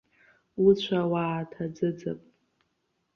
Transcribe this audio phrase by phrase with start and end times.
[0.65, 2.19] Уцәа уааҭаӡыӡап!